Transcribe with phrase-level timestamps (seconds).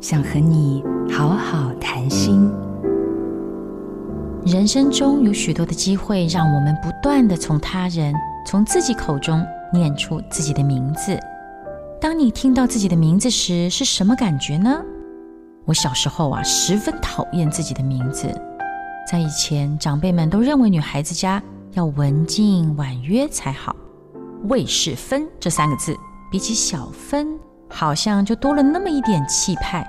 [0.00, 2.48] 想和你好好谈心。
[4.46, 8.14] 人生中有许多的机会，让我们不断的从他人、
[8.46, 11.18] 从自己口中念出自己的名字。
[12.00, 14.80] 当你听到自己的名字时，是什么感觉呢？
[15.64, 18.28] 我小时候啊，十分讨厌自己的名字。
[19.10, 21.42] 在以前，长辈们都认为女孩子家
[21.72, 23.74] 要文静婉约才好。
[24.44, 25.96] 魏氏芬这三个字，
[26.30, 27.36] 比起小芬。
[27.68, 29.86] 好像就多了那么一点气派。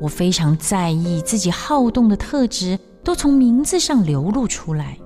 [0.00, 4.98] 我非常在意自己好动的特质都从名字上流露出来。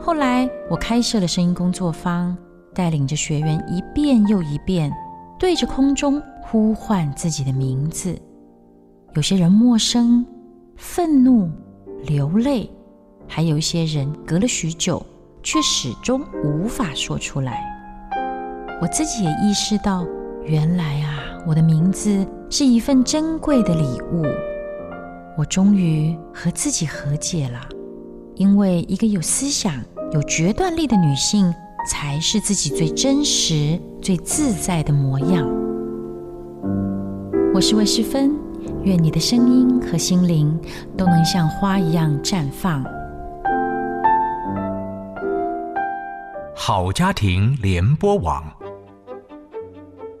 [0.00, 2.36] 后来我开设了声音工作坊，
[2.74, 4.92] 带领着学员一遍又一遍
[5.38, 8.18] 对着空中呼唤自己的名字。
[9.14, 10.26] 有些人陌生、
[10.76, 11.50] 愤怒、
[12.04, 12.70] 流泪，
[13.26, 15.04] 还有一些人隔了许久
[15.42, 17.64] 却始终无法说出来。
[18.82, 20.04] 我自己也意识到。
[20.46, 24.24] 原来啊，我的名字是一份珍贵的礼物。
[25.36, 27.60] 我终于和自己和解了，
[28.36, 29.74] 因为一个有思想、
[30.12, 31.52] 有决断力的女性，
[31.90, 35.46] 才是自己最真实、最自在的模样。
[37.52, 38.34] 我是魏诗芬，
[38.84, 40.58] 愿你的声音和心灵
[40.96, 42.82] 都能像花一样绽放。
[46.56, 48.42] 好家庭联播网。